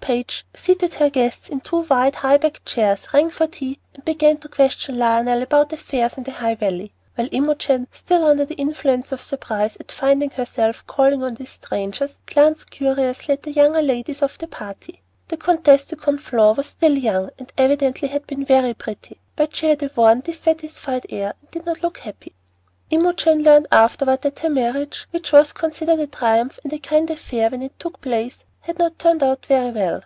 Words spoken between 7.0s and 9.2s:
while Imogen, still under the influence of